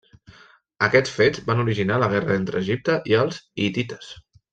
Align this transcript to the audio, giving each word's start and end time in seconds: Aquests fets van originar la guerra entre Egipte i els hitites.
Aquests 0.85 1.11
fets 1.17 1.43
van 1.49 1.61
originar 1.63 1.99
la 2.05 2.07
guerra 2.13 2.37
entre 2.39 2.63
Egipte 2.65 2.97
i 3.13 3.17
els 3.25 3.39
hitites. 3.67 4.09